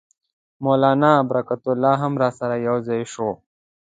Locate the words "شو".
3.13-3.29